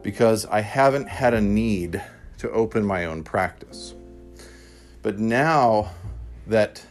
because 0.00 0.46
I 0.46 0.60
haven't 0.60 1.08
had 1.08 1.34
a 1.34 1.40
need 1.40 2.00
to 2.38 2.50
open 2.52 2.84
my 2.84 3.06
own 3.06 3.24
practice. 3.24 3.94
But 5.02 5.18
now 5.18 5.90
that 6.46 6.84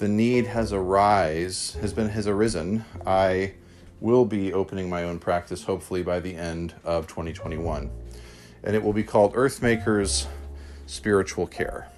the 0.00 0.08
need 0.08 0.46
has 0.46 0.72
arise 0.72 1.76
has 1.80 1.92
been 1.92 2.08
has 2.08 2.26
arisen, 2.26 2.84
I 3.06 3.54
will 4.00 4.24
be 4.24 4.52
opening 4.52 4.88
my 4.88 5.04
own 5.04 5.20
practice 5.20 5.62
hopefully 5.62 6.02
by 6.02 6.18
the 6.18 6.34
end 6.34 6.74
of 6.82 7.06
2021. 7.06 7.88
And 8.64 8.74
it 8.74 8.82
will 8.82 8.92
be 8.92 9.04
called 9.04 9.34
Earthmakers 9.34 10.26
Spiritual 10.86 11.46
Care 11.46 11.88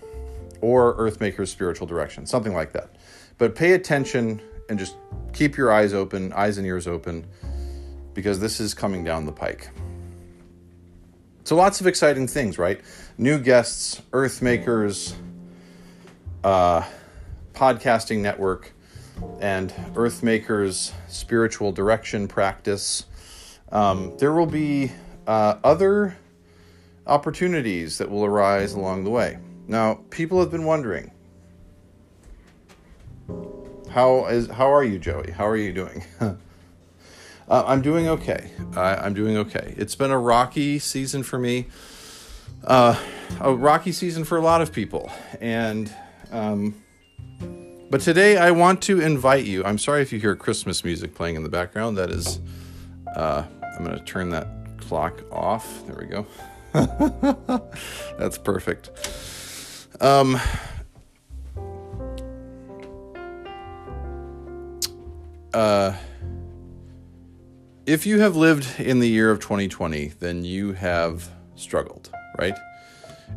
or 0.61 0.95
Earthmakers 0.99 1.49
Spiritual 1.49 1.87
Direction, 1.87 2.27
something 2.27 2.53
like 2.53 2.73
that. 2.73 2.97
But 3.39 3.55
pay 3.55 3.73
attention 3.73 4.43
and 4.71 4.79
just 4.79 4.97
keep 5.35 5.57
your 5.57 5.71
eyes 5.71 5.93
open, 5.93 6.33
eyes 6.33 6.57
and 6.57 6.67
ears 6.67 6.87
open, 6.87 7.27
because 8.15 8.41
this 8.41 8.61
is 8.61 8.73
coming 8.73 9.05
down 9.05 9.27
the 9.27 9.33
pike. 9.33 9.69
So 11.45 11.57
lots 11.57 11.81
of 11.81 11.87
exciting 11.87 12.29
things, 12.29 12.57
right? 12.57 12.81
New 13.19 13.39
guests, 13.39 14.01
Earth 14.13 14.41
Makers, 14.41 15.15
uh, 16.45 16.85
podcasting 17.53 18.21
network, 18.21 18.73
and 19.41 19.75
Earth 19.97 20.23
Makers 20.23 20.93
spiritual 21.09 21.73
direction 21.73 22.29
practice. 22.29 23.05
Um, 23.73 24.17
there 24.19 24.33
will 24.33 24.47
be 24.47 24.93
uh, 25.27 25.57
other 25.65 26.17
opportunities 27.07 27.99
that 27.99 28.09
will 28.09 28.25
arise 28.25 28.75
along 28.75 29.05
the 29.05 29.11
way. 29.11 29.39
Now, 29.67 30.01
people 30.11 30.39
have 30.41 30.51
been 30.51 30.65
wondering, 30.65 31.11
how 33.91 34.27
is 34.27 34.49
how 34.49 34.73
are 34.73 34.85
you, 34.85 34.99
Joey? 34.99 35.33
How 35.33 35.47
are 35.47 35.57
you 35.57 35.73
doing? 35.73 36.05
uh, 36.21 36.35
I'm 37.49 37.83
doing 37.83 38.09
okay. 38.09 38.51
I, 38.77 39.07
am 39.07 39.15
doing 39.15 39.37
okay. 39.39 39.75
It's 39.77 39.95
been 39.95 40.11
a 40.11 40.19
rocky 40.19 40.79
season 40.79 41.23
for 41.23 41.39
me, 41.39 41.67
uh, 42.65 42.99
a 43.41 43.53
rocky 43.53 43.93
season 43.93 44.25
for 44.25 44.39
a 44.39 44.41
lot 44.41 44.63
of 44.63 44.73
people, 44.73 45.11
and 45.41 45.93
um, 46.31 46.81
but 47.91 48.01
today 48.01 48.37
I 48.37 48.53
want 48.53 48.81
to 48.83 49.01
invite 49.01 49.45
you. 49.45 49.65
I'm 49.65 49.79
sorry 49.79 50.03
if 50.03 50.13
you 50.13 50.21
hear 50.21 50.37
Christmas 50.37 50.85
music 50.85 51.15
playing 51.15 51.35
in 51.35 51.43
the 51.43 51.49
background. 51.49 51.99
That 51.99 52.11
is, 52.11 52.39
uh, 53.17 53.45
I'm 53.77 53.85
going 53.85 53.99
to 53.99 54.05
turn 54.05 54.31
that 54.31 54.47
clock 54.79 55.21
off. 55.33 55.85
There 55.87 55.97
we 55.97 56.07
go. 56.07 56.27
That's 58.19 58.39
perfect. 58.39 58.91
Um, 60.01 60.41
uh, 65.55 65.95
if 67.87 68.07
you 68.07 68.21
have 68.21 68.37
lived 68.37 68.81
in 68.81 69.01
the 69.01 69.09
year 69.09 69.31
of 69.31 69.41
2020, 69.41 70.09
then 70.21 70.45
you 70.45 70.73
have 70.73 71.29
struggled, 71.57 72.11
right? 72.39 72.57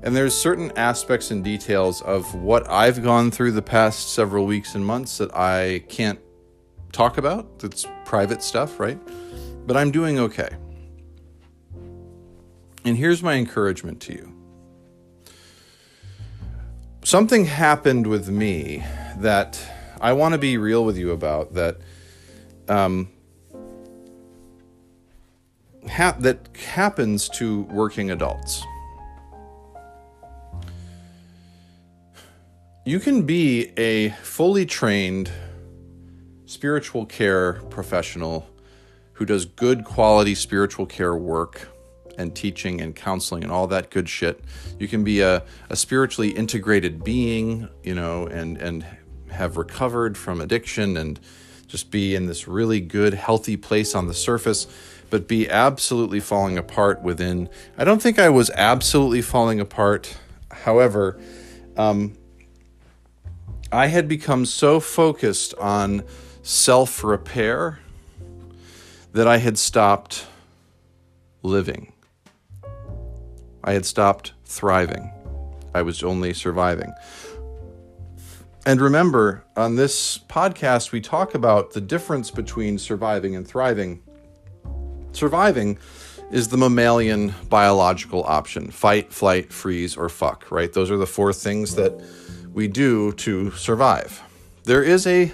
And 0.01 0.15
there's 0.15 0.35
certain 0.35 0.71
aspects 0.75 1.31
and 1.31 1.43
details 1.43 2.01
of 2.01 2.35
what 2.35 2.69
I've 2.69 3.03
gone 3.03 3.31
through 3.31 3.51
the 3.51 3.61
past 3.61 4.13
several 4.13 4.45
weeks 4.45 4.75
and 4.75 4.85
months 4.85 5.17
that 5.17 5.35
I 5.35 5.83
can't 5.87 6.19
talk 6.91 7.17
about. 7.17 7.59
That's 7.59 7.85
private 8.05 8.43
stuff, 8.43 8.79
right? 8.79 8.99
But 9.65 9.77
I'm 9.77 9.91
doing 9.91 10.19
okay. 10.19 10.49
And 12.85 12.97
here's 12.97 13.23
my 13.23 13.35
encouragement 13.35 14.01
to 14.01 14.13
you 14.13 14.33
something 17.03 17.45
happened 17.45 18.07
with 18.07 18.29
me 18.29 18.83
that 19.17 19.59
I 19.99 20.13
want 20.13 20.33
to 20.33 20.37
be 20.37 20.57
real 20.57 20.85
with 20.85 20.97
you 20.97 21.11
about 21.11 21.53
that 21.53 21.77
um, 22.69 23.09
ha- 25.89 26.15
that 26.19 26.49
happens 26.57 27.29
to 27.29 27.61
working 27.63 28.11
adults. 28.11 28.63
You 32.85 32.99
can 32.99 33.23
be 33.23 33.71
a 33.77 34.09
fully 34.21 34.65
trained 34.65 35.31
spiritual 36.45 37.05
care 37.05 37.53
professional 37.69 38.47
who 39.13 39.25
does 39.25 39.45
good 39.45 39.85
quality 39.85 40.35
spiritual 40.35 40.85
care 40.85 41.15
work 41.15 41.69
and 42.17 42.35
teaching 42.35 42.81
and 42.81 42.95
counseling 42.95 43.43
and 43.43 43.51
all 43.51 43.67
that 43.67 43.89
good 43.89 44.09
shit. 44.09 44.43
You 44.79 44.87
can 44.87 45.03
be 45.03 45.21
a, 45.21 45.43
a 45.69 45.75
spiritually 45.75 46.29
integrated 46.29 47.03
being, 47.03 47.69
you 47.83 47.95
know, 47.95 48.27
and, 48.27 48.57
and 48.57 48.85
have 49.31 49.57
recovered 49.57 50.17
from 50.17 50.41
addiction 50.41 50.97
and 50.97 51.19
just 51.73 51.89
be 51.89 52.13
in 52.13 52.27
this 52.27 52.47
really 52.47 52.79
good, 52.79 53.15
healthy 53.15 53.57
place 53.57 53.95
on 53.95 54.05
the 54.05 54.13
surface, 54.13 54.67
but 55.09 55.27
be 55.27 55.49
absolutely 55.49 56.19
falling 56.19 56.55
apart 56.55 57.01
within. 57.01 57.49
I 57.79 57.83
don't 57.83 57.99
think 57.99 58.19
I 58.19 58.29
was 58.29 58.51
absolutely 58.51 59.23
falling 59.23 59.59
apart. 59.59 60.15
However, 60.51 61.19
um, 61.75 62.15
I 63.71 63.87
had 63.87 64.07
become 64.07 64.45
so 64.45 64.79
focused 64.79 65.55
on 65.55 66.03
self 66.43 67.03
repair 67.03 67.79
that 69.13 69.27
I 69.27 69.37
had 69.37 69.57
stopped 69.57 70.27
living. 71.41 71.91
I 73.63 73.73
had 73.73 73.87
stopped 73.87 74.33
thriving. 74.45 75.11
I 75.73 75.81
was 75.81 76.03
only 76.03 76.35
surviving. 76.35 76.93
And 78.65 78.79
remember, 78.79 79.43
on 79.57 79.75
this 79.75 80.17
podcast, 80.17 80.93
we 80.93 81.01
talk 81.01 81.35
about 81.35 81.73
the 81.73 81.81
difference 81.81 82.31
between 82.31 82.77
surviving 82.77 83.35
and 83.35 83.45
thriving. 83.45 84.01
Surviving 85.11 85.77
is 86.31 86.47
the 86.47 86.55
mammalian 86.55 87.35
biological 87.49 88.23
option 88.23 88.71
fight, 88.71 89.11
flight, 89.11 89.51
freeze, 89.51 89.97
or 89.97 90.07
fuck, 90.07 90.49
right? 90.49 90.71
Those 90.71 90.89
are 90.91 90.97
the 90.97 91.05
four 91.05 91.33
things 91.33 91.75
that 91.75 92.01
we 92.53 92.69
do 92.69 93.11
to 93.13 93.51
survive. 93.51 94.23
There 94.63 94.81
is 94.81 95.05
a 95.05 95.33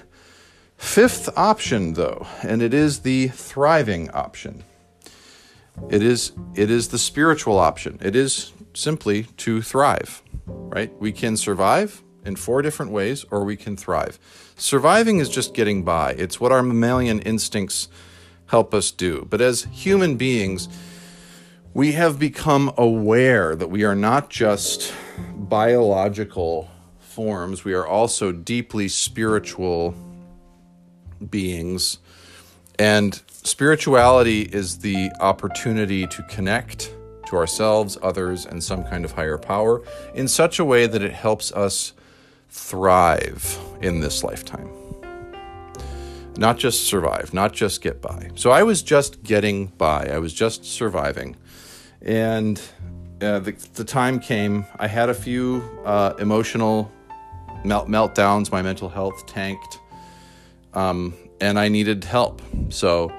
fifth 0.78 1.30
option, 1.38 1.94
though, 1.94 2.26
and 2.42 2.64
it 2.64 2.74
is 2.74 3.02
the 3.02 3.28
thriving 3.28 4.10
option. 4.10 4.64
It 5.92 6.02
is 6.02 6.32
it 6.56 6.72
is 6.72 6.88
the 6.88 6.98
spiritual 6.98 7.60
option. 7.60 8.00
It 8.02 8.16
is 8.16 8.54
simply 8.74 9.24
to 9.38 9.62
thrive, 9.62 10.24
right? 10.48 10.92
We 11.00 11.12
can 11.12 11.38
survive 11.38 12.02
in 12.26 12.36
four 12.36 12.62
different 12.62 12.92
ways 12.92 13.26
or 13.32 13.44
we 13.44 13.56
can 13.56 13.78
thrive. 13.78 14.20
Surviving 14.56 15.20
is 15.20 15.30
just 15.30 15.54
getting 15.54 15.84
by. 15.84 16.12
It's 16.12 16.40
what 16.40 16.52
our 16.52 16.64
mammalian 16.64 17.20
instincts 17.22 17.88
help 18.48 18.74
us 18.74 18.92
do. 18.92 19.28
But 19.30 19.42
as 19.42 19.64
human 19.72 20.16
beings, 20.18 20.68
we 21.74 21.94
have 21.94 22.20
become 22.20 22.74
aware 22.78 23.56
that 23.56 23.70
we 23.70 23.84
are 23.84 23.96
not 23.96 24.30
just 24.30 24.94
biological 25.36 26.70
forms, 27.00 27.64
we 27.64 27.74
are 27.74 27.86
also 27.86 28.32
deeply 28.32 28.88
spiritual 28.88 29.94
beings. 31.30 32.00
And 32.78 33.22
Spirituality 33.44 34.42
is 34.42 34.80
the 34.80 35.12
opportunity 35.22 36.06
to 36.06 36.24
connect 36.24 36.94
to 37.28 37.38
ourselves, 37.38 37.98
others, 38.04 38.46
and 38.46 38.62
some 38.62 38.84
kind 38.84 39.06
of 39.06 39.14
higher 39.14 39.38
power 39.38 39.82
in 40.14 40.28
such 40.28 40.60
a 40.60 40.66
way 40.66 40.88
that 40.88 41.02
it 41.02 41.14
helps 41.14 41.52
us 41.54 41.94
thrive 42.50 43.58
in 43.82 44.00
this 44.00 44.24
lifetime. 44.24 44.70
Not 46.38 46.58
just 46.58 46.86
survive, 46.86 47.34
not 47.34 47.54
just 47.54 47.82
get 47.82 48.02
by. 48.02 48.30
So 48.36 48.52
I 48.52 48.64
was 48.64 48.82
just 48.82 49.24
getting 49.24 49.68
by, 49.68 50.08
I 50.08 50.20
was 50.20 50.34
just 50.34 50.66
surviving. 50.66 51.36
And 52.02 52.62
uh, 53.22 53.40
the, 53.40 53.52
the, 53.74 53.84
time 53.84 54.20
came, 54.20 54.66
I 54.78 54.88
had 54.88 55.10
a 55.10 55.14
few 55.14 55.62
uh, 55.84 56.14
emotional 56.18 56.90
melt- 57.66 57.90
meltdowns, 57.90 58.52
my 58.52 58.62
mental 58.62 58.88
health 58.88 59.26
tanked, 59.26 59.80
um, 60.74 61.14
and 61.42 61.60
I 61.60 61.68
needed 61.68 62.06
help. 62.06 62.42
So 62.70 63.12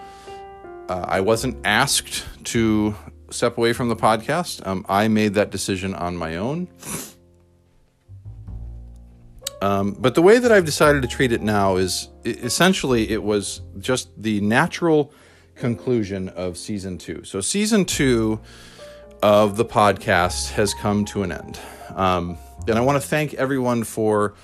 uh, 0.88 1.04
I 1.06 1.20
wasn't 1.20 1.58
asked 1.64 2.24
to 2.44 2.94
step 3.28 3.58
away 3.58 3.74
from 3.74 3.90
the 3.90 3.96
podcast. 3.96 4.66
Um, 4.66 4.86
I 4.88 5.08
made 5.08 5.34
that 5.34 5.50
decision 5.50 5.94
on 5.94 6.16
my 6.16 6.36
own. 6.36 6.68
Um, 9.62 9.92
but 9.98 10.14
the 10.14 10.22
way 10.22 10.38
that 10.38 10.50
I've 10.50 10.64
decided 10.64 11.02
to 11.02 11.08
treat 11.08 11.32
it 11.32 11.42
now 11.42 11.76
is 11.76 12.08
essentially 12.24 13.10
it 13.10 13.22
was 13.22 13.60
just 13.78 14.10
the 14.20 14.40
natural 14.40 15.12
conclusion 15.54 16.30
of 16.30 16.56
season 16.56 16.96
two. 16.96 17.22
So, 17.24 17.40
season 17.40 17.84
two 17.84 18.40
of 19.22 19.56
the 19.56 19.64
podcast 19.64 20.52
has 20.52 20.72
come 20.74 21.04
to 21.06 21.22
an 21.22 21.32
end. 21.32 21.60
Um, 21.94 22.38
and 22.66 22.78
I 22.78 22.80
want 22.80 23.00
to 23.00 23.06
thank 23.06 23.34
everyone 23.34 23.84
for 23.84 24.34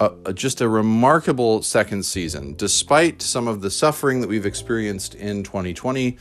a, 0.00 0.32
just 0.32 0.60
a 0.60 0.68
remarkable 0.68 1.62
second 1.62 2.04
season. 2.04 2.54
Despite 2.54 3.22
some 3.22 3.48
of 3.48 3.60
the 3.60 3.70
suffering 3.70 4.20
that 4.20 4.28
we've 4.28 4.46
experienced 4.46 5.14
in 5.14 5.42
2020, 5.42 6.18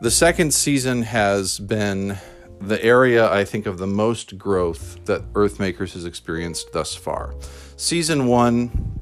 the 0.00 0.10
second 0.10 0.52
season 0.52 1.02
has 1.02 1.58
been 1.58 2.18
the 2.60 2.82
area 2.84 3.30
I 3.30 3.44
think 3.44 3.66
of 3.66 3.78
the 3.78 3.86
most 3.86 4.38
growth 4.38 5.04
that 5.06 5.32
Earthmakers 5.32 5.94
has 5.94 6.04
experienced 6.04 6.72
thus 6.72 6.94
far. 6.94 7.34
Season 7.76 8.26
one 8.26 9.00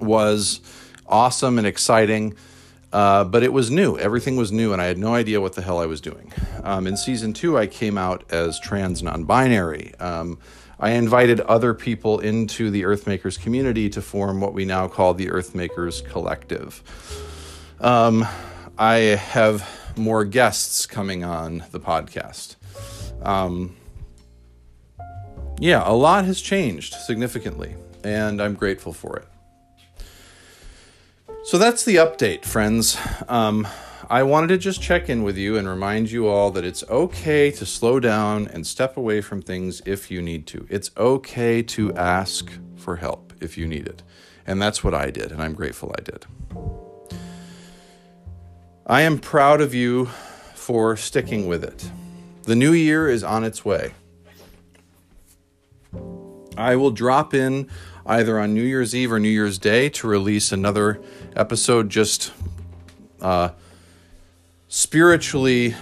was 0.00 0.60
awesome 1.06 1.58
and 1.58 1.66
exciting. 1.66 2.34
Uh, 2.92 3.24
but 3.24 3.42
it 3.42 3.52
was 3.52 3.70
new. 3.70 3.98
Everything 3.98 4.36
was 4.36 4.52
new, 4.52 4.72
and 4.72 4.80
I 4.80 4.86
had 4.86 4.96
no 4.96 5.14
idea 5.14 5.40
what 5.40 5.52
the 5.54 5.60
hell 5.60 5.80
I 5.80 5.86
was 5.86 6.00
doing. 6.00 6.32
Um, 6.62 6.86
in 6.86 6.96
season 6.96 7.32
two, 7.32 7.58
I 7.58 7.66
came 7.66 7.98
out 7.98 8.24
as 8.32 8.58
trans 8.60 9.02
non 9.02 9.24
binary. 9.24 9.94
Um, 9.96 10.38
I 10.78 10.90
invited 10.90 11.40
other 11.40 11.74
people 11.74 12.20
into 12.20 12.70
the 12.70 12.84
Earthmakers 12.84 13.40
community 13.40 13.90
to 13.90 14.00
form 14.00 14.40
what 14.40 14.54
we 14.54 14.64
now 14.64 14.88
call 14.88 15.14
the 15.14 15.26
Earthmakers 15.26 16.04
Collective. 16.08 16.82
Um, 17.80 18.26
I 18.78 18.96
have 18.96 19.68
more 19.96 20.24
guests 20.24 20.86
coming 20.86 21.24
on 21.24 21.64
the 21.70 21.80
podcast. 21.80 22.56
Um, 23.22 23.76
yeah, 25.58 25.82
a 25.84 25.92
lot 25.92 26.24
has 26.26 26.40
changed 26.40 26.94
significantly, 26.94 27.74
and 28.04 28.40
I'm 28.40 28.54
grateful 28.54 28.92
for 28.92 29.16
it. 29.16 29.28
So 31.44 31.58
that's 31.58 31.84
the 31.84 31.96
update, 31.96 32.44
friends. 32.44 32.98
Um, 33.28 33.66
I 34.10 34.22
wanted 34.22 34.48
to 34.48 34.58
just 34.58 34.82
check 34.82 35.08
in 35.08 35.22
with 35.22 35.36
you 35.36 35.56
and 35.56 35.66
remind 35.66 36.10
you 36.10 36.28
all 36.28 36.50
that 36.52 36.64
it's 36.64 36.84
okay 36.88 37.50
to 37.52 37.66
slow 37.66 37.98
down 37.98 38.48
and 38.48 38.66
step 38.66 38.96
away 38.96 39.20
from 39.20 39.42
things 39.42 39.82
if 39.86 40.10
you 40.10 40.20
need 40.20 40.46
to. 40.48 40.66
It's 40.68 40.90
okay 40.96 41.62
to 41.62 41.92
ask 41.94 42.52
for 42.76 42.96
help 42.96 43.32
if 43.40 43.56
you 43.56 43.66
need 43.66 43.86
it. 43.86 44.02
And 44.46 44.60
that's 44.60 44.84
what 44.84 44.94
I 44.94 45.10
did, 45.10 45.32
and 45.32 45.42
I'm 45.42 45.54
grateful 45.54 45.94
I 45.98 46.02
did. 46.02 46.26
I 48.88 49.00
am 49.02 49.18
proud 49.18 49.60
of 49.60 49.74
you 49.74 50.06
for 50.54 50.96
sticking 50.96 51.48
with 51.48 51.64
it. 51.64 51.90
The 52.44 52.54
new 52.54 52.72
year 52.72 53.08
is 53.08 53.24
on 53.24 53.42
its 53.42 53.64
way. 53.64 53.94
I 56.56 56.76
will 56.76 56.92
drop 56.92 57.34
in 57.34 57.68
either 58.06 58.38
on 58.38 58.54
New 58.54 58.62
Year's 58.62 58.94
Eve 58.94 59.10
or 59.10 59.18
New 59.18 59.28
Year's 59.28 59.58
Day 59.58 59.88
to 59.88 60.06
release 60.06 60.52
another 60.52 61.00
episode 61.34 61.90
just 61.90 62.32
uh, 63.20 63.48
spiritually 64.68 65.74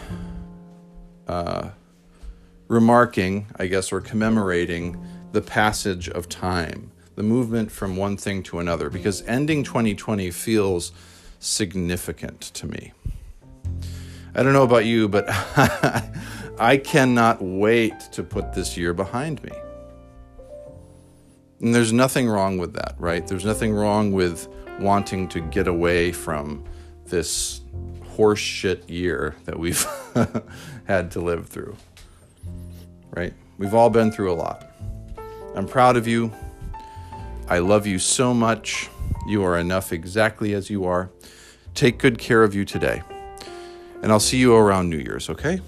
uh, 1.29 1.69
remarking, 2.69 3.49
I 3.57 3.67
guess, 3.67 3.93
or 3.93 4.01
commemorating 4.01 4.99
the 5.33 5.43
passage 5.43 6.09
of 6.09 6.31
time, 6.31 6.91
the 7.17 7.23
movement 7.23 7.71
from 7.71 7.99
one 7.99 8.17
thing 8.17 8.43
to 8.45 8.61
another, 8.61 8.89
because 8.89 9.21
ending 9.27 9.63
2020 9.63 10.31
feels 10.31 10.93
significant 11.45 12.41
to 12.41 12.67
me. 12.67 12.93
I 14.35 14.43
don't 14.43 14.53
know 14.53 14.65
about 14.65 14.87
you, 14.87 15.09
but 15.09 15.27
I 16.59 16.81
cannot 16.83 17.43
wait 17.43 17.99
to 18.13 18.23
put 18.23 18.53
this 18.55 18.77
year 18.77 18.95
behind 18.95 19.43
me. 19.43 19.53
And 21.61 21.75
there's 21.75 21.93
nothing 21.93 22.29
wrong 22.29 22.59
with 22.59 22.75
that, 22.75 22.95
right? 22.99 23.27
There's 23.27 23.45
nothing 23.45 23.75
wrong 23.75 24.13
with 24.13 24.49
wanting 24.81 25.29
to 25.29 25.41
get 25.41 25.69
away 25.69 26.13
from 26.13 26.65
this 27.07 27.61
horseshit 28.17 28.89
year 28.89 29.37
that 29.45 29.59
we've 29.59 29.87
had 30.85 31.11
to 31.13 31.21
live 31.21 31.47
through, 31.47 31.77
right? 33.11 33.35
We've 33.59 33.75
all 33.75 33.91
been 33.91 34.11
through 34.11 34.33
a 34.33 34.35
lot. 34.35 34.71
I'm 35.55 35.67
proud 35.69 35.97
of 35.97 36.09
you. 36.09 36.33
I 37.49 37.59
love 37.59 37.87
you 37.87 37.99
so 37.99 38.35
much. 38.35 38.89
You 39.29 39.45
are 39.45 39.59
enough 39.59 39.93
exactly 39.93 40.55
as 40.55 40.71
you 40.71 40.87
are. 40.87 41.11
Take 41.75 41.99
good 41.99 42.19
care 42.19 42.43
of 42.43 42.55
you 42.55 42.65
today. 42.65 43.03
And 44.03 44.13
I'll 44.13 44.21
see 44.21 44.39
you 44.39 44.55
around 44.55 44.91
New 44.91 44.99
Year's, 44.99 45.29
okay? 45.29 45.61